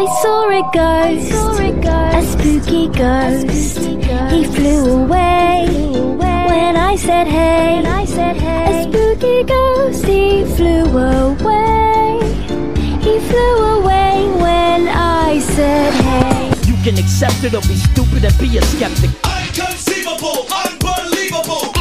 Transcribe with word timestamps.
I 0.00 0.06
saw 0.22 0.48
a 0.48 0.62
ghost, 0.70 1.32
a 2.14 2.22
spooky 2.22 2.86
ghost. 2.86 3.78
He 4.30 4.44
flew 4.44 5.02
away 5.02 5.66
when 6.16 6.76
I 6.76 6.94
said 6.94 7.26
hey. 7.26 7.82
A 7.84 8.84
spooky 8.84 9.42
ghost, 9.42 10.04
he 10.04 10.44
flew 10.54 10.84
away. 10.86 12.20
He 13.02 13.18
flew 13.28 13.56
away 13.78 14.30
when 14.40 14.86
I 14.86 15.40
said 15.40 15.92
hey. 15.94 16.52
You 16.70 16.76
can 16.84 16.96
accept 16.96 17.42
it 17.42 17.54
or 17.54 17.62
be 17.62 17.74
stupid 17.74 18.24
and 18.24 18.38
be 18.38 18.56
a 18.56 18.62
skeptic. 18.62 19.10
Inconceivable, 19.26 20.46
unbelievable. 20.64 21.74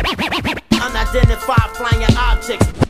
Unidentified 0.81 1.69
flying 1.77 2.03
objects. 2.17 2.86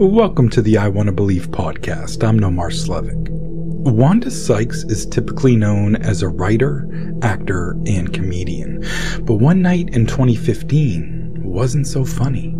Welcome 0.00 0.48
to 0.50 0.62
the 0.62 0.78
I 0.78 0.88
Want 0.88 1.08
to 1.08 1.12
Believe 1.12 1.50
podcast. 1.50 2.26
I'm 2.26 2.40
Nomar 2.40 2.70
Slevik. 2.72 3.28
Wanda 3.28 4.30
Sykes 4.30 4.82
is 4.84 5.04
typically 5.04 5.56
known 5.56 5.96
as 5.96 6.22
a 6.22 6.28
writer, 6.28 6.88
actor, 7.20 7.72
and 7.86 8.10
comedian, 8.10 8.82
but 9.24 9.34
one 9.34 9.60
night 9.60 9.90
in 9.90 10.06
2015 10.06 11.42
wasn't 11.44 11.86
so 11.86 12.06
funny. 12.06 12.56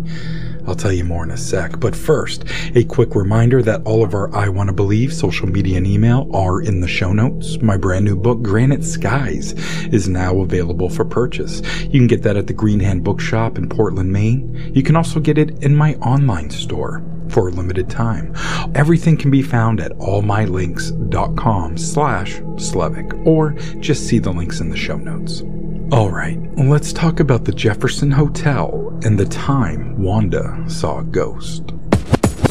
I'll 0.67 0.75
tell 0.75 0.91
you 0.91 1.03
more 1.03 1.23
in 1.23 1.31
a 1.31 1.37
sec, 1.37 1.79
but 1.79 1.95
first, 1.95 2.45
a 2.75 2.83
quick 2.83 3.15
reminder 3.15 3.61
that 3.63 3.81
all 3.83 4.03
of 4.03 4.13
our 4.13 4.33
I 4.35 4.49
Want 4.49 4.67
to 4.67 4.73
Believe 4.73 5.13
social 5.13 5.47
media 5.47 5.77
and 5.77 5.87
email 5.87 6.29
are 6.33 6.61
in 6.61 6.81
the 6.81 6.87
show 6.87 7.13
notes. 7.13 7.59
My 7.61 7.77
brand 7.77 8.05
new 8.05 8.15
book, 8.15 8.41
Granite 8.41 8.83
Skies, 8.83 9.53
is 9.91 10.07
now 10.07 10.39
available 10.39 10.89
for 10.89 11.05
purchase. 11.05 11.61
You 11.83 11.99
can 11.99 12.07
get 12.07 12.23
that 12.23 12.37
at 12.37 12.47
the 12.47 12.53
Green 12.53 12.79
Hand 12.79 13.03
Bookshop 13.03 13.57
in 13.57 13.69
Portland, 13.69 14.11
Maine. 14.11 14.71
You 14.73 14.83
can 14.83 14.95
also 14.95 15.19
get 15.19 15.37
it 15.37 15.63
in 15.63 15.75
my 15.75 15.95
online 15.95 16.49
store 16.49 17.03
for 17.29 17.47
a 17.47 17.51
limited 17.51 17.89
time. 17.89 18.33
Everything 18.75 19.17
can 19.17 19.31
be 19.31 19.41
found 19.41 19.79
at 19.79 19.93
allmylinks.com 19.93 21.77
slash 21.77 22.39
Slevik, 22.39 23.25
or 23.25 23.51
just 23.79 24.07
see 24.07 24.19
the 24.19 24.31
links 24.31 24.59
in 24.59 24.69
the 24.69 24.77
show 24.77 24.97
notes. 24.97 25.43
All 25.91 26.09
right, 26.09 26.39
let's 26.55 26.93
talk 26.93 27.19
about 27.19 27.43
the 27.43 27.51
Jefferson 27.51 28.11
Hotel 28.11 28.97
and 29.03 29.19
the 29.19 29.25
time 29.25 30.01
Wanda 30.01 30.63
saw 30.69 30.99
a 30.99 31.03
ghost. 31.03 31.73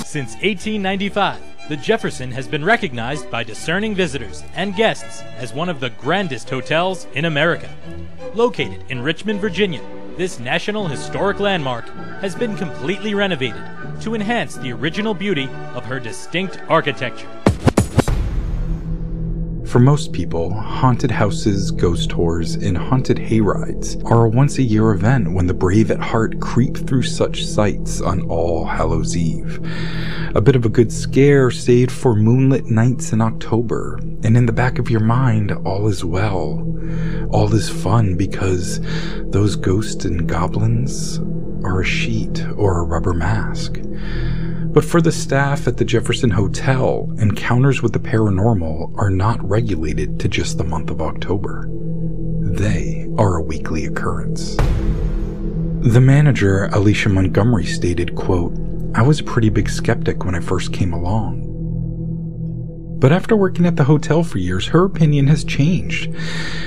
Since 0.04 0.34
1895, 0.42 1.40
the 1.70 1.78
Jefferson 1.78 2.30
has 2.32 2.46
been 2.46 2.62
recognized 2.62 3.30
by 3.30 3.42
discerning 3.42 3.94
visitors 3.94 4.44
and 4.54 4.76
guests 4.76 5.22
as 5.38 5.54
one 5.54 5.70
of 5.70 5.80
the 5.80 5.88
grandest 5.88 6.50
hotels 6.50 7.06
in 7.14 7.24
America. 7.24 7.70
Located 8.34 8.84
in 8.90 9.00
Richmond, 9.00 9.40
Virginia, 9.40 9.80
this 10.18 10.38
National 10.38 10.86
Historic 10.86 11.40
Landmark 11.40 11.88
has 12.20 12.34
been 12.34 12.58
completely 12.58 13.14
renovated 13.14 13.64
to 14.02 14.14
enhance 14.14 14.56
the 14.56 14.70
original 14.70 15.14
beauty 15.14 15.48
of 15.72 15.86
her 15.86 15.98
distinct 15.98 16.60
architecture. 16.68 17.39
For 19.70 19.78
most 19.78 20.12
people, 20.12 20.52
haunted 20.52 21.12
houses, 21.12 21.70
ghost 21.70 22.10
tours, 22.10 22.56
and 22.56 22.76
haunted 22.76 23.18
hayrides 23.18 24.04
are 24.04 24.24
a 24.24 24.28
once 24.28 24.58
a 24.58 24.64
year 24.64 24.90
event 24.90 25.32
when 25.32 25.46
the 25.46 25.54
brave 25.54 25.92
at 25.92 26.00
heart 26.00 26.40
creep 26.40 26.76
through 26.76 27.04
such 27.04 27.46
sites 27.46 28.00
on 28.00 28.22
All 28.22 28.64
Hallows 28.64 29.16
Eve. 29.16 29.60
A 30.34 30.40
bit 30.40 30.56
of 30.56 30.64
a 30.64 30.68
good 30.68 30.90
scare 30.90 31.52
saved 31.52 31.92
for 31.92 32.16
moonlit 32.16 32.66
nights 32.66 33.12
in 33.12 33.20
October, 33.20 34.00
and 34.24 34.36
in 34.36 34.46
the 34.46 34.52
back 34.52 34.80
of 34.80 34.90
your 34.90 34.98
mind, 34.98 35.52
all 35.64 35.86
is 35.86 36.04
well. 36.04 36.66
All 37.30 37.54
is 37.54 37.70
fun 37.70 38.16
because 38.16 38.80
those 39.30 39.54
ghosts 39.54 40.04
and 40.04 40.28
goblins 40.28 41.18
are 41.62 41.80
a 41.80 41.84
sheet 41.84 42.44
or 42.56 42.80
a 42.80 42.84
rubber 42.84 43.14
mask. 43.14 43.78
But 44.72 44.84
for 44.84 45.00
the 45.00 45.10
staff 45.10 45.66
at 45.66 45.78
the 45.78 45.84
Jefferson 45.84 46.30
Hotel, 46.30 47.12
encounters 47.18 47.82
with 47.82 47.92
the 47.92 47.98
paranormal 47.98 48.96
are 48.96 49.10
not 49.10 49.42
regulated 49.42 50.20
to 50.20 50.28
just 50.28 50.58
the 50.58 50.64
month 50.64 50.90
of 50.90 51.02
October. 51.02 51.68
They 52.40 53.08
are 53.18 53.38
a 53.38 53.42
weekly 53.42 53.86
occurrence. 53.86 54.54
The 55.80 56.00
manager, 56.00 56.66
Alicia 56.66 57.08
Montgomery, 57.08 57.66
stated, 57.66 58.14
quote, 58.14 58.54
I 58.94 59.02
was 59.02 59.18
a 59.18 59.24
pretty 59.24 59.48
big 59.48 59.68
skeptic 59.68 60.24
when 60.24 60.36
I 60.36 60.40
first 60.40 60.72
came 60.72 60.92
along. 60.92 61.49
But 63.00 63.12
after 63.12 63.34
working 63.34 63.64
at 63.64 63.76
the 63.76 63.84
hotel 63.84 64.22
for 64.22 64.38
years, 64.38 64.66
her 64.68 64.84
opinion 64.84 65.26
has 65.28 65.42
changed. 65.42 66.14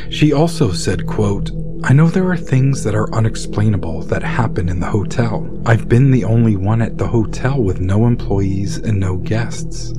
She 0.10 0.34
also 0.34 0.72
said, 0.72 1.06
quote, 1.06 1.52
I 1.84 1.94
know 1.94 2.08
there 2.08 2.32
are 2.32 2.38
things 2.38 2.84
that 2.86 2.96
are 2.96 3.14
unexplainable 3.14 4.04
that 4.04 4.24
happen 4.24 4.68
in 4.68 4.80
the 4.80 4.90
hotel. 4.90 5.62
I've 5.66 5.88
been 5.90 6.12
the 6.12 6.24
only 6.24 6.56
one 6.56 6.82
at 6.82 6.98
the 6.98 7.08
hotel 7.08 7.62
with 7.62 7.82
no 7.82 8.08
employees 8.08 8.78
and 8.78 9.00
no 9.00 9.18
guests. 9.18 9.90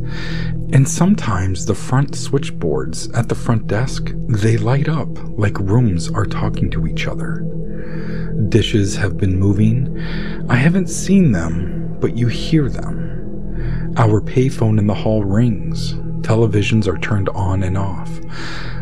And 0.72 0.88
sometimes 0.88 1.66
the 1.66 1.74
front 1.74 2.16
switchboards 2.16 3.10
at 3.10 3.28
the 3.28 3.34
front 3.34 3.66
desk, 3.66 4.10
they 4.28 4.56
light 4.56 4.88
up 4.88 5.08
like 5.38 5.58
rooms 5.60 6.10
are 6.10 6.26
talking 6.26 6.70
to 6.70 6.86
each 6.86 7.06
other. 7.06 7.46
Dishes 8.48 8.96
have 8.96 9.18
been 9.18 9.38
moving. 9.38 10.00
I 10.48 10.56
haven't 10.56 10.88
seen 10.88 11.30
them, 11.32 11.96
but 12.00 12.16
you 12.16 12.26
hear 12.26 12.68
them. 12.68 13.92
Our 13.96 14.20
payphone 14.20 14.78
in 14.78 14.88
the 14.88 14.94
hall 14.94 15.22
rings. 15.22 15.94
Televisions 16.24 16.88
are 16.88 16.98
turned 16.98 17.28
on 17.28 17.62
and 17.62 17.76
off. 17.76 18.10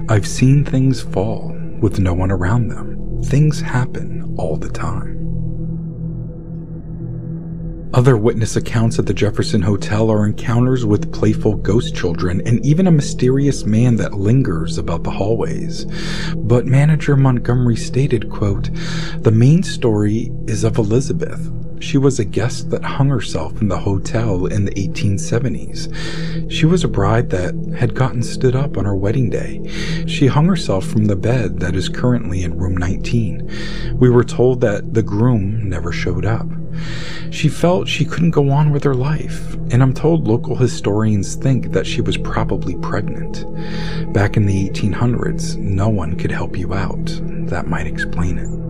I've 0.08 0.28
seen 0.28 0.64
things 0.64 1.02
fall 1.02 1.52
with 1.80 1.98
no 1.98 2.14
one 2.14 2.30
around 2.30 2.68
them. 2.68 3.20
Things 3.24 3.60
happen 3.60 4.34
all 4.38 4.56
the 4.56 4.70
time. 4.70 5.18
Other 7.94 8.16
witness 8.16 8.54
accounts 8.54 8.98
at 9.00 9.06
the 9.06 9.12
Jefferson 9.12 9.60
Hotel 9.60 10.08
are 10.08 10.24
encounters 10.24 10.86
with 10.86 11.12
playful 11.12 11.56
ghost 11.56 11.96
children 11.96 12.40
and 12.46 12.64
even 12.64 12.86
a 12.86 12.92
mysterious 12.92 13.66
man 13.66 13.96
that 13.96 14.14
lingers 14.14 14.78
about 14.78 15.02
the 15.02 15.10
hallways. 15.10 15.84
But 16.36 16.64
manager 16.64 17.16
Montgomery 17.16 17.76
stated, 17.76 18.30
quote, 18.30 18.70
The 19.18 19.32
main 19.32 19.64
story 19.64 20.30
is 20.46 20.62
of 20.62 20.78
Elizabeth. 20.78 21.40
She 21.82 21.98
was 21.98 22.20
a 22.20 22.24
guest 22.24 22.70
that 22.70 22.84
hung 22.84 23.08
herself 23.08 23.60
in 23.60 23.66
the 23.66 23.76
hotel 23.76 24.46
in 24.46 24.64
the 24.64 24.70
1870s. 24.70 26.50
She 26.50 26.64
was 26.64 26.84
a 26.84 26.88
bride 26.88 27.30
that 27.30 27.56
had 27.76 27.96
gotten 27.96 28.22
stood 28.22 28.54
up 28.54 28.78
on 28.78 28.84
her 28.84 28.94
wedding 28.94 29.30
day. 29.30 29.60
She 30.06 30.28
hung 30.28 30.46
herself 30.46 30.86
from 30.86 31.06
the 31.06 31.16
bed 31.16 31.58
that 31.58 31.74
is 31.74 31.88
currently 31.88 32.44
in 32.44 32.56
room 32.56 32.76
19. 32.76 33.98
We 33.98 34.10
were 34.10 34.22
told 34.22 34.60
that 34.60 34.94
the 34.94 35.02
groom 35.02 35.68
never 35.68 35.90
showed 35.90 36.24
up. 36.24 36.46
She 37.30 37.48
felt 37.48 37.88
she 37.88 38.04
couldn't 38.04 38.30
go 38.30 38.50
on 38.50 38.70
with 38.70 38.84
her 38.84 38.94
life, 38.94 39.54
and 39.72 39.82
I'm 39.82 39.92
told 39.92 40.28
local 40.28 40.54
historians 40.54 41.34
think 41.34 41.72
that 41.72 41.86
she 41.86 42.00
was 42.00 42.16
probably 42.16 42.76
pregnant. 42.76 43.44
Back 44.12 44.36
in 44.36 44.46
the 44.46 44.68
1800s, 44.70 45.56
no 45.56 45.88
one 45.88 46.16
could 46.16 46.30
help 46.30 46.56
you 46.56 46.74
out. 46.74 47.20
That 47.48 47.66
might 47.66 47.88
explain 47.88 48.38
it. 48.38 48.61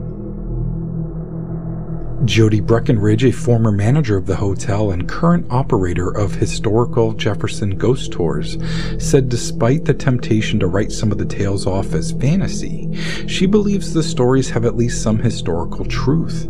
Jody 2.24 2.60
Breckenridge, 2.60 3.24
a 3.24 3.32
former 3.32 3.72
manager 3.72 4.16
of 4.16 4.26
the 4.26 4.36
hotel 4.36 4.92
and 4.92 5.08
current 5.08 5.44
operator 5.50 6.08
of 6.08 6.34
historical 6.34 7.12
Jefferson 7.14 7.70
ghost 7.70 8.12
tours, 8.12 8.56
said 8.98 9.28
despite 9.28 9.84
the 9.84 9.94
temptation 9.94 10.60
to 10.60 10.68
write 10.68 10.92
some 10.92 11.10
of 11.10 11.18
the 11.18 11.24
tales 11.24 11.66
off 11.66 11.94
as 11.94 12.12
fantasy, 12.12 12.88
she 13.26 13.46
believes 13.46 13.92
the 13.92 14.04
stories 14.04 14.50
have 14.50 14.64
at 14.64 14.76
least 14.76 15.02
some 15.02 15.18
historical 15.18 15.84
truth. 15.84 16.48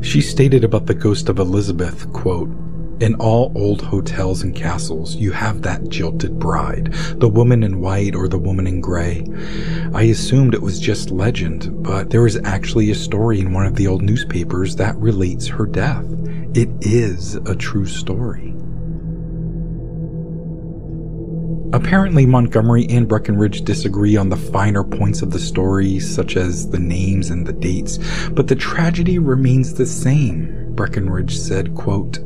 She 0.00 0.20
stated 0.20 0.62
about 0.62 0.86
the 0.86 0.94
ghost 0.94 1.28
of 1.28 1.40
Elizabeth, 1.40 2.12
quote, 2.12 2.50
in 3.02 3.16
all 3.16 3.50
old 3.56 3.82
hotels 3.82 4.42
and 4.42 4.54
castles, 4.54 5.16
you 5.16 5.32
have 5.32 5.62
that 5.62 5.88
jilted 5.88 6.38
bride, 6.38 6.92
the 7.16 7.28
woman 7.28 7.64
in 7.64 7.80
white 7.80 8.14
or 8.14 8.28
the 8.28 8.38
woman 8.38 8.64
in 8.64 8.80
gray. 8.80 9.26
I 9.92 10.04
assumed 10.04 10.54
it 10.54 10.62
was 10.62 10.78
just 10.78 11.10
legend, 11.10 11.82
but 11.82 12.10
there 12.10 12.28
is 12.28 12.40
actually 12.44 12.92
a 12.92 12.94
story 12.94 13.40
in 13.40 13.52
one 13.52 13.66
of 13.66 13.74
the 13.74 13.88
old 13.88 14.02
newspapers 14.02 14.76
that 14.76 14.96
relates 14.98 15.48
her 15.48 15.66
death. 15.66 16.04
It 16.54 16.68
is 16.80 17.34
a 17.34 17.56
true 17.56 17.86
story. 17.86 18.54
Apparently, 21.74 22.24
Montgomery 22.24 22.86
and 22.88 23.08
Breckenridge 23.08 23.62
disagree 23.62 24.16
on 24.16 24.28
the 24.28 24.36
finer 24.36 24.84
points 24.84 25.22
of 25.22 25.32
the 25.32 25.40
story, 25.40 25.98
such 25.98 26.36
as 26.36 26.70
the 26.70 26.78
names 26.78 27.30
and 27.30 27.46
the 27.46 27.52
dates, 27.52 27.98
but 28.28 28.46
the 28.46 28.54
tragedy 28.54 29.18
remains 29.18 29.74
the 29.74 29.86
same. 29.86 30.61
Breckenridge 30.76 31.38
said, 31.38 31.74
quote, 31.74 32.18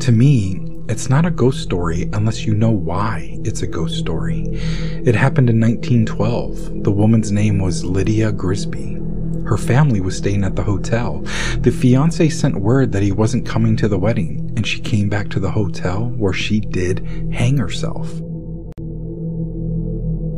To 0.00 0.12
me, 0.12 0.60
it's 0.88 1.08
not 1.08 1.24
a 1.24 1.30
ghost 1.30 1.62
story 1.62 2.10
unless 2.12 2.44
you 2.44 2.52
know 2.52 2.70
why 2.70 3.38
it's 3.44 3.62
a 3.62 3.66
ghost 3.66 3.96
story. 3.96 4.44
It 4.50 5.14
happened 5.14 5.48
in 5.48 5.58
1912. 5.58 6.84
The 6.84 6.92
woman's 6.92 7.32
name 7.32 7.58
was 7.58 7.84
Lydia 7.84 8.32
Grisby. 8.32 9.00
Her 9.44 9.54
her 9.54 9.58
family 9.58 10.00
was 10.00 10.16
staying 10.16 10.42
at 10.42 10.56
the 10.56 10.64
hotel. 10.64 11.20
The 11.60 11.70
fiance 11.70 12.28
sent 12.30 12.56
word 12.56 12.90
that 12.90 13.04
he 13.04 13.12
wasn't 13.12 13.46
coming 13.46 13.76
to 13.76 13.86
the 13.86 14.00
wedding, 14.00 14.52
and 14.56 14.66
she 14.66 14.80
came 14.80 15.08
back 15.08 15.28
to 15.28 15.38
the 15.38 15.52
hotel 15.52 16.06
where 16.16 16.32
she 16.32 16.58
did 16.58 17.06
hang 17.32 17.58
herself. 17.58 18.10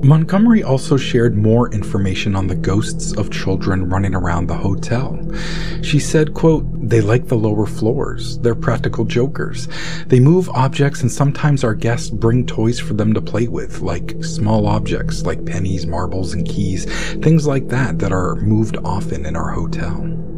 Montgomery 0.07 0.63
also 0.63 0.97
shared 0.97 1.37
more 1.37 1.69
information 1.73 2.37
on 2.37 2.47
the 2.47 2.55
ghosts 2.55 3.13
of 3.15 3.29
children 3.29 3.89
running 3.89 4.15
around 4.15 4.47
the 4.47 4.55
hotel. 4.55 5.19
She 5.83 5.99
said, 5.99 6.33
quote, 6.33 6.65
they 6.89 7.01
like 7.01 7.27
the 7.27 7.35
lower 7.35 7.67
floors. 7.67 8.39
They're 8.39 8.55
practical 8.55 9.05
jokers. 9.05 9.67
They 10.07 10.21
move 10.21 10.49
objects 10.51 11.03
and 11.03 11.11
sometimes 11.11 11.65
our 11.65 11.75
guests 11.75 12.09
bring 12.09 12.47
toys 12.47 12.79
for 12.79 12.95
them 12.95 13.15
to 13.15 13.21
play 13.21 13.49
with, 13.49 13.81
like 13.81 14.23
small 14.23 14.69
objects 14.69 15.27
like 15.27 15.45
pennies, 15.45 15.89
marbles, 15.89 16.35
and 16.35 16.47
keys, 16.47 16.85
things 17.17 17.45
like 17.49 17.67
that 17.69 17.99
that 17.99 18.13
are 18.13 18.37
moved 18.37 18.77
often 18.85 19.27
in 19.27 19.35
our 19.35 19.51
hotel. 19.51 20.36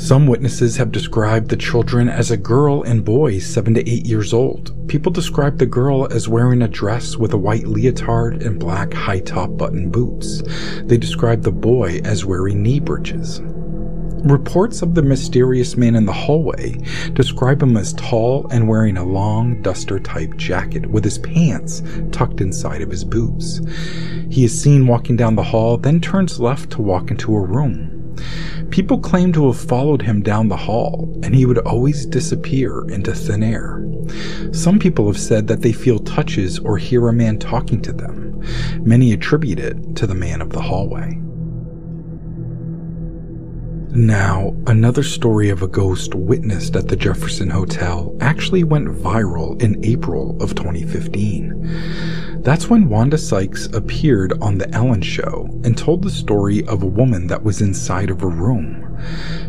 Some 0.00 0.26
witnesses 0.26 0.78
have 0.78 0.92
described 0.92 1.50
the 1.50 1.58
children 1.58 2.08
as 2.08 2.30
a 2.30 2.36
girl 2.38 2.82
and 2.84 3.04
boy 3.04 3.38
7 3.38 3.74
to 3.74 3.86
8 3.86 4.06
years 4.06 4.32
old. 4.32 4.88
People 4.88 5.12
describe 5.12 5.58
the 5.58 5.66
girl 5.66 6.08
as 6.10 6.26
wearing 6.26 6.62
a 6.62 6.68
dress 6.68 7.18
with 7.18 7.34
a 7.34 7.36
white 7.36 7.66
leotard 7.66 8.42
and 8.42 8.58
black 8.58 8.94
high 8.94 9.20
top 9.20 9.58
button 9.58 9.90
boots. 9.90 10.42
They 10.84 10.96
describe 10.96 11.42
the 11.42 11.52
boy 11.52 12.00
as 12.02 12.24
wearing 12.24 12.62
knee 12.62 12.80
breeches. 12.80 13.42
Reports 14.24 14.80
of 14.80 14.94
the 14.94 15.02
mysterious 15.02 15.76
man 15.76 15.94
in 15.94 16.06
the 16.06 16.14
hallway 16.14 16.78
describe 17.12 17.62
him 17.62 17.76
as 17.76 17.92
tall 17.92 18.48
and 18.50 18.66
wearing 18.66 18.96
a 18.96 19.04
long 19.04 19.60
duster 19.60 20.00
type 20.00 20.34
jacket 20.38 20.86
with 20.86 21.04
his 21.04 21.18
pants 21.18 21.82
tucked 22.10 22.40
inside 22.40 22.80
of 22.80 22.90
his 22.90 23.04
boots. 23.04 23.60
He 24.30 24.44
is 24.44 24.58
seen 24.58 24.86
walking 24.86 25.18
down 25.18 25.36
the 25.36 25.42
hall, 25.42 25.76
then 25.76 26.00
turns 26.00 26.40
left 26.40 26.70
to 26.70 26.82
walk 26.82 27.10
into 27.10 27.36
a 27.36 27.40
room. 27.40 27.98
People 28.70 28.98
claim 28.98 29.32
to 29.32 29.46
have 29.46 29.60
followed 29.60 30.02
him 30.02 30.22
down 30.22 30.48
the 30.48 30.56
hall, 30.56 31.18
and 31.24 31.34
he 31.34 31.44
would 31.44 31.58
always 31.58 32.06
disappear 32.06 32.84
into 32.88 33.12
thin 33.12 33.42
air. 33.42 33.84
Some 34.52 34.78
people 34.78 35.06
have 35.06 35.18
said 35.18 35.48
that 35.48 35.60
they 35.62 35.72
feel 35.72 35.98
touches 35.98 36.58
or 36.58 36.78
hear 36.78 37.08
a 37.08 37.12
man 37.12 37.38
talking 37.38 37.82
to 37.82 37.92
them. 37.92 38.40
Many 38.80 39.12
attribute 39.12 39.58
it 39.58 39.96
to 39.96 40.06
the 40.06 40.14
man 40.14 40.40
of 40.40 40.50
the 40.50 40.62
hallway. 40.62 41.20
Now, 43.92 44.54
another 44.68 45.02
story 45.02 45.50
of 45.50 45.62
a 45.62 45.68
ghost 45.68 46.14
witnessed 46.14 46.76
at 46.76 46.86
the 46.86 46.94
Jefferson 46.94 47.50
Hotel 47.50 48.16
actually 48.20 48.62
went 48.62 48.86
viral 48.86 49.60
in 49.60 49.84
April 49.84 50.40
of 50.40 50.54
2015. 50.54 52.29
That's 52.42 52.68
when 52.68 52.88
Wanda 52.88 53.18
Sykes 53.18 53.66
appeared 53.66 54.32
on 54.40 54.56
The 54.56 54.72
Ellen 54.74 55.02
Show 55.02 55.50
and 55.62 55.76
told 55.76 56.02
the 56.02 56.10
story 56.10 56.66
of 56.66 56.82
a 56.82 56.86
woman 56.86 57.26
that 57.26 57.42
was 57.42 57.60
inside 57.60 58.08
of 58.08 58.22
a 58.22 58.28
room. 58.28 58.98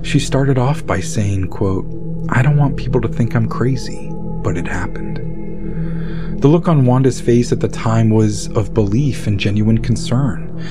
She 0.03 0.19
started 0.19 0.57
off 0.57 0.85
by 0.85 0.99
saying, 0.99 1.47
quote, 1.47 1.85
I 2.27 2.41
don't 2.41 2.57
want 2.57 2.75
people 2.75 2.99
to 2.99 3.07
think 3.07 3.33
I'm 3.33 3.47
crazy, 3.47 4.09
but 4.43 4.57
it 4.57 4.67
happened. 4.67 5.19
The 6.41 6.49
look 6.49 6.67
on 6.67 6.85
Wanda's 6.85 7.21
face 7.21 7.53
at 7.53 7.61
the 7.61 7.69
time 7.69 8.09
was 8.09 8.49
of 8.57 8.73
belief 8.73 9.25
and 9.25 9.39
genuine 9.39 9.77
concern. 9.77 10.61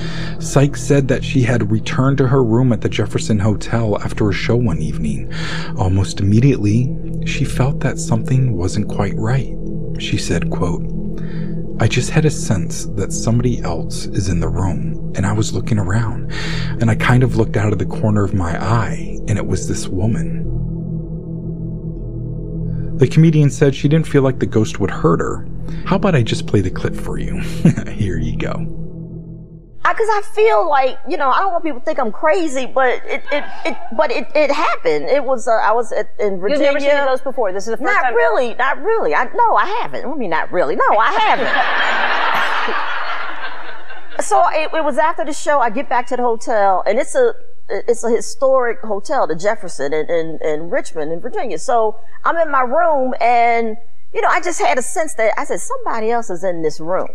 Sykes 0.40 0.82
said 0.82 1.08
that 1.08 1.24
she 1.24 1.40
had 1.40 1.70
returned 1.70 2.18
to 2.18 2.26
her 2.26 2.44
room 2.44 2.72
at 2.74 2.82
the 2.82 2.88
Jefferson 2.90 3.38
Hotel 3.38 3.98
after 4.02 4.28
a 4.28 4.34
show 4.34 4.56
one 4.56 4.82
evening. 4.82 5.32
Almost 5.78 6.20
immediately, 6.20 6.94
she 7.24 7.46
felt 7.46 7.80
that 7.80 7.98
something 7.98 8.58
wasn't 8.58 8.88
quite 8.88 9.14
right. 9.16 9.54
She 9.98 10.18
said, 10.18 10.50
quote, 10.50 10.99
I 11.80 11.88
just 11.88 12.10
had 12.10 12.26
a 12.26 12.30
sense 12.30 12.84
that 12.96 13.10
somebody 13.10 13.62
else 13.62 14.04
is 14.04 14.28
in 14.28 14.40
the 14.40 14.50
room, 14.50 15.14
and 15.16 15.24
I 15.24 15.32
was 15.32 15.54
looking 15.54 15.78
around, 15.78 16.30
and 16.78 16.90
I 16.90 16.94
kind 16.94 17.22
of 17.22 17.36
looked 17.36 17.56
out 17.56 17.72
of 17.72 17.78
the 17.78 17.86
corner 17.86 18.22
of 18.22 18.34
my 18.34 18.62
eye, 18.62 19.18
and 19.28 19.38
it 19.38 19.46
was 19.46 19.66
this 19.66 19.88
woman. 19.88 20.46
The 22.98 23.08
comedian 23.08 23.48
said 23.48 23.74
she 23.74 23.88
didn't 23.88 24.06
feel 24.06 24.20
like 24.20 24.40
the 24.40 24.46
ghost 24.46 24.78
would 24.78 24.90
hurt 24.90 25.20
her. 25.20 25.48
How 25.86 25.96
about 25.96 26.14
I 26.14 26.22
just 26.22 26.46
play 26.46 26.60
the 26.60 26.70
clip 26.70 26.94
for 26.94 27.18
you? 27.18 27.38
Here 27.88 28.18
you 28.18 28.36
go. 28.36 28.79
Because 29.92 30.08
I, 30.08 30.22
feel 30.34 30.68
like 30.68 30.98
you 31.08 31.16
know 31.16 31.30
I 31.30 31.40
don't 31.40 31.52
want 31.52 31.64
people 31.64 31.80
to 31.80 31.84
think 31.84 31.98
I'm 31.98 32.12
crazy, 32.12 32.66
but 32.66 33.02
it 33.04 33.22
it, 33.32 33.44
it 33.64 33.76
but 33.96 34.10
it, 34.10 34.28
it 34.34 34.50
happened. 34.50 35.06
It 35.06 35.24
was 35.24 35.48
uh, 35.48 35.52
I 35.52 35.72
was 35.72 35.92
at, 35.92 36.10
in 36.18 36.38
Virginia. 36.38 36.66
You've 36.66 36.74
never 36.74 36.80
seen 36.80 37.06
those 37.06 37.20
before. 37.20 37.52
This 37.52 37.64
is 37.64 37.72
the 37.72 37.76
first 37.76 37.92
not 37.92 38.02
time. 38.02 38.14
really, 38.14 38.54
not 38.54 38.82
really. 38.82 39.14
I 39.14 39.24
no, 39.24 39.56
I 39.56 39.66
haven't. 39.82 40.04
I 40.04 40.14
mean, 40.14 40.30
not 40.30 40.52
really. 40.52 40.76
No, 40.76 40.98
I 40.98 41.12
haven't. 41.12 41.48
so 44.24 44.44
it, 44.50 44.70
it 44.74 44.84
was 44.84 44.98
after 44.98 45.24
the 45.24 45.32
show. 45.32 45.60
I 45.60 45.70
get 45.70 45.88
back 45.88 46.06
to 46.08 46.16
the 46.16 46.22
hotel, 46.22 46.82
and 46.86 46.98
it's 46.98 47.14
a 47.14 47.34
it's 47.70 48.04
a 48.04 48.10
historic 48.10 48.80
hotel, 48.80 49.26
the 49.26 49.36
Jefferson 49.36 49.92
in, 49.92 50.10
in, 50.10 50.38
in 50.42 50.70
Richmond 50.70 51.12
in 51.12 51.20
Virginia. 51.20 51.58
So 51.58 51.96
I'm 52.24 52.36
in 52.36 52.50
my 52.50 52.62
room 52.62 53.14
and, 53.20 53.76
you 54.12 54.20
know, 54.20 54.28
I 54.28 54.40
just 54.40 54.60
had 54.60 54.78
a 54.78 54.82
sense 54.82 55.14
that 55.14 55.32
I 55.38 55.44
said, 55.44 55.60
somebody 55.60 56.10
else 56.10 56.30
is 56.30 56.42
in 56.42 56.62
this 56.62 56.80
room. 56.80 57.08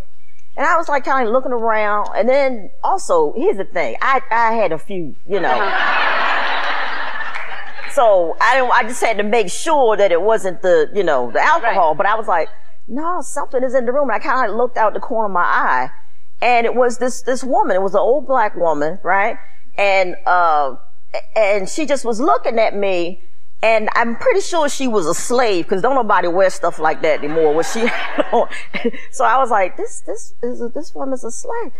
And 0.57 0.65
I 0.65 0.77
was 0.77 0.87
like 0.87 1.05
kind 1.05 1.27
of 1.27 1.33
looking 1.33 1.51
around. 1.51 2.09
And 2.15 2.29
then 2.29 2.69
also, 2.83 3.33
here's 3.35 3.57
the 3.57 3.65
thing. 3.65 3.97
I, 4.01 4.21
I 4.31 4.53
had 4.53 4.71
a 4.71 4.77
few, 4.77 5.15
you 5.27 5.39
know. 5.39 5.55
so 7.93 8.37
I 8.39 8.55
didn't, 8.55 8.71
I 8.71 8.83
just 8.83 9.01
had 9.01 9.17
to 9.17 9.23
make 9.23 9.49
sure 9.49 9.97
that 9.97 10.11
it 10.11 10.21
wasn't 10.21 10.61
the, 10.61 10.89
you 10.93 11.03
know, 11.03 11.31
the 11.31 11.41
alcohol. 11.41 11.89
Right. 11.89 11.97
But 11.97 12.05
I 12.05 12.15
was 12.15 12.27
like, 12.27 12.49
no, 12.87 13.21
something 13.21 13.63
is 13.63 13.75
in 13.75 13.85
the 13.85 13.91
room. 13.91 14.09
And 14.09 14.15
I 14.15 14.19
kind 14.19 14.49
of 14.49 14.55
looked 14.55 14.77
out 14.77 14.93
the 14.93 14.99
corner 14.99 15.25
of 15.25 15.31
my 15.31 15.41
eye. 15.41 15.89
And 16.41 16.65
it 16.65 16.75
was 16.75 16.99
this, 16.99 17.21
this 17.21 17.43
woman. 17.43 17.75
It 17.75 17.81
was 17.81 17.93
an 17.93 18.01
old 18.01 18.27
black 18.27 18.55
woman, 18.55 18.99
right? 19.03 19.37
and 19.77 20.15
uh, 20.25 20.75
and 21.35 21.69
she 21.69 21.85
just 21.85 22.05
was 22.05 22.19
looking 22.19 22.59
at 22.59 22.75
me. 22.75 23.21
And 23.61 23.89
I'm 23.93 24.15
pretty 24.15 24.41
sure 24.41 24.69
she 24.69 24.87
was 24.87 25.07
a 25.07 25.13
slave 25.13 25.65
because 25.65 25.81
don't 25.81 25.95
nobody 25.95 26.27
wear 26.27 26.49
stuff 26.49 26.77
like 26.77 27.01
that 27.01 27.19
anymore. 27.23 27.53
Was 27.53 27.71
she? 27.71 27.79
so 29.11 29.25
I 29.25 29.37
was 29.37 29.49
like, 29.49 29.77
this 29.77 30.01
this 30.01 30.33
is 30.43 30.61
a, 30.61 30.67
this 30.69 30.93
woman's 30.93 31.23
a 31.23 31.31
slave. 31.31 31.71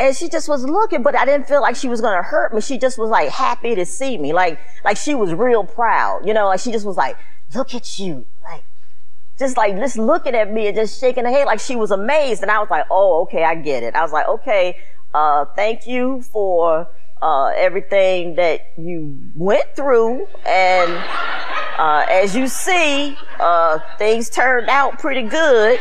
And 0.00 0.16
she 0.16 0.28
just 0.28 0.48
was 0.48 0.64
looking, 0.64 1.02
but 1.02 1.16
I 1.16 1.24
didn't 1.24 1.46
feel 1.46 1.60
like 1.60 1.76
she 1.76 1.88
was 1.88 2.00
gonna 2.00 2.22
hurt 2.22 2.54
me. 2.54 2.60
She 2.60 2.78
just 2.78 2.98
was 2.98 3.10
like 3.10 3.28
happy 3.30 3.74
to 3.74 3.84
see 3.84 4.18
me, 4.18 4.32
like 4.32 4.58
like 4.84 4.96
she 4.96 5.14
was 5.14 5.34
real 5.34 5.64
proud, 5.64 6.26
you 6.26 6.34
know. 6.34 6.46
Like 6.46 6.60
she 6.60 6.72
just 6.72 6.86
was 6.86 6.96
like, 6.96 7.16
look 7.54 7.74
at 7.74 7.98
you, 7.98 8.26
like 8.42 8.64
just 9.38 9.56
like 9.56 9.76
just 9.76 9.98
looking 9.98 10.34
at 10.34 10.52
me 10.52 10.68
and 10.68 10.76
just 10.76 11.00
shaking 11.00 11.24
her 11.24 11.30
head 11.30 11.44
like 11.44 11.60
she 11.60 11.76
was 11.76 11.90
amazed. 11.90 12.42
And 12.42 12.50
I 12.50 12.58
was 12.58 12.70
like, 12.70 12.86
oh, 12.90 13.22
okay, 13.22 13.44
I 13.44 13.54
get 13.54 13.82
it. 13.82 13.94
I 13.94 14.02
was 14.02 14.12
like, 14.12 14.26
okay, 14.28 14.78
uh, 15.12 15.44
thank 15.56 15.86
you 15.86 16.22
for 16.22 16.88
everything 17.56 18.36
that 18.36 18.60
you 18.76 19.18
went 19.36 19.74
through. 19.76 20.26
And 20.46 20.92
uh, 21.78 22.06
as 22.08 22.36
you 22.36 22.46
see, 22.48 23.16
uh, 23.40 23.78
things 23.98 24.30
turned 24.30 24.68
out 24.68 24.98
pretty 24.98 25.22
good. 25.22 25.80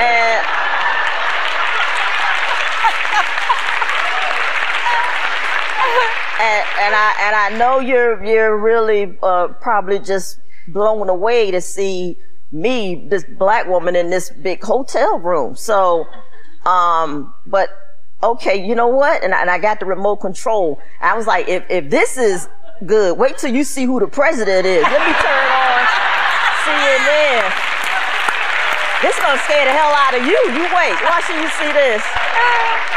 and, 0.00 0.46
and, 6.40 6.64
and 6.80 6.94
I 6.94 7.14
and 7.20 7.36
I 7.36 7.58
know 7.58 7.80
you're 7.80 8.24
you're 8.24 8.56
really 8.56 9.18
uh, 9.22 9.48
probably 9.60 9.98
just 9.98 10.38
blown 10.68 11.08
away 11.08 11.50
to 11.50 11.60
see 11.60 12.16
me, 12.52 13.06
this 13.08 13.24
black 13.24 13.66
woman 13.66 13.96
in 13.96 14.10
this 14.10 14.30
big 14.30 14.62
hotel 14.62 15.18
room. 15.18 15.56
So, 15.56 16.06
um, 16.66 17.34
but 17.46 17.70
okay, 18.22 18.66
you 18.66 18.74
know 18.74 18.88
what? 18.88 19.22
And 19.22 19.34
I, 19.34 19.40
and 19.40 19.50
I 19.50 19.58
got 19.58 19.80
the 19.80 19.86
remote 19.86 20.16
control. 20.16 20.80
I 21.00 21.16
was 21.16 21.26
like, 21.26 21.48
if, 21.48 21.64
if 21.70 21.90
this 21.90 22.16
is 22.16 22.48
good, 22.84 23.18
wait 23.18 23.38
till 23.38 23.54
you 23.54 23.64
see 23.64 23.84
who 23.84 24.00
the 24.00 24.08
president 24.08 24.66
is. 24.66 24.82
Let 24.82 25.06
me 25.06 25.14
turn 25.20 25.46
on 25.52 25.80
CNN. 26.66 27.70
This 29.02 29.16
is 29.16 29.22
gonna 29.22 29.40
scare 29.40 29.64
the 29.64 29.72
hell 29.72 29.92
out 29.94 30.14
of 30.14 30.26
you. 30.26 30.36
You 30.52 30.64
wait. 30.74 30.96
Why 31.00 31.22
should 31.24 31.40
you 31.40 31.48
see 31.56 31.72
this? 31.72 32.89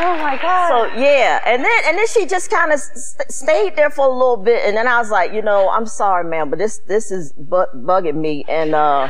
Oh 0.00 0.16
my 0.18 0.38
God. 0.40 0.68
So 0.68 1.00
yeah, 1.00 1.40
and 1.44 1.64
then 1.64 1.80
and 1.86 1.98
then 1.98 2.06
she 2.06 2.24
just 2.26 2.50
kind 2.50 2.72
of 2.72 2.78
st- 2.78 3.30
stayed 3.32 3.74
there 3.76 3.90
for 3.90 4.06
a 4.06 4.10
little 4.12 4.36
bit, 4.36 4.64
and 4.64 4.76
then 4.76 4.86
I 4.86 4.98
was 4.98 5.10
like, 5.10 5.32
you 5.32 5.42
know, 5.42 5.68
I'm 5.70 5.86
sorry, 5.86 6.24
ma'am, 6.28 6.50
but 6.50 6.58
this 6.60 6.78
this 6.86 7.10
is 7.10 7.32
bu- 7.32 7.66
bugging 7.74 8.14
me, 8.16 8.44
and 8.48 8.74
uh, 8.76 9.08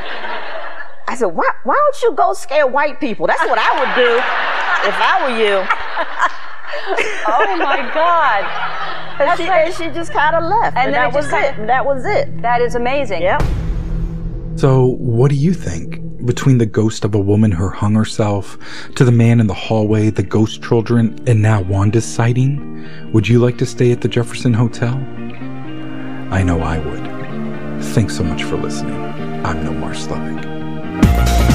I 1.09 1.15
said, 1.15 1.27
why 1.27 1.51
why 1.65 1.75
don't 1.75 2.03
you 2.03 2.13
go 2.17 2.33
scare 2.33 2.67
white 2.67 3.01
people? 3.01 3.27
That's 3.27 3.45
what 3.45 3.59
I 3.61 3.71
would 3.79 3.95
do 3.97 4.17
if 4.89 4.95
I 4.99 5.23
were 5.25 5.39
you. 5.39 5.57
oh 7.29 7.57
my 7.59 7.91
God. 7.93 8.45
And 9.21 9.37
she, 9.39 9.47
and 9.49 9.75
she 9.75 9.91
just 9.95 10.13
kind 10.13 10.37
of 10.37 10.45
left, 10.45 10.77
and, 10.77 10.87
And 10.87 10.95
then 10.95 11.03
that 11.03 11.09
it 11.13 11.15
was 11.15 11.25
just 11.27 11.37
it. 11.37 11.51
kinda- 11.57 11.67
That 11.67 11.85
was 11.85 12.05
it. 12.07 12.41
That 12.43 12.61
is 12.63 12.75
amazing. 12.77 13.21
Yep. 13.23 13.43
So, 14.57 14.97
what 14.99 15.29
do 15.31 15.35
you 15.37 15.53
think? 15.55 16.01
Between 16.25 16.59
the 16.59 16.67
ghost 16.67 17.05
of 17.05 17.15
a 17.15 17.21
woman 17.21 17.53
who 17.53 17.69
hung 17.69 17.95
herself, 17.95 18.59
to 18.97 19.05
the 19.05 19.13
man 19.13 19.39
in 19.39 19.47
the 19.47 19.55
hallway, 19.55 20.11
the 20.11 20.23
ghost 20.23 20.63
children, 20.63 21.17
and 21.29 21.41
now 21.41 21.63
Wanda's 21.63 22.05
sighting, 22.05 23.13
would 23.13 23.29
you 23.29 23.39
like 23.39 23.57
to 23.59 23.67
stay 23.67 23.93
at 23.93 24.01
the 24.01 24.09
Jefferson 24.09 24.53
Hotel? 24.53 24.95
I 26.33 26.43
know 26.43 26.61
I 26.61 26.79
would. 26.79 27.85
Thanks 27.95 28.17
so 28.17 28.25
much 28.25 28.43
for 28.43 28.57
listening. 28.57 29.01
I'm 29.45 29.65
Nomar 29.65 29.95
Slevik. 29.95 31.48